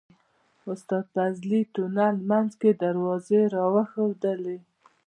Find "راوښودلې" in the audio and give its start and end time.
3.55-4.57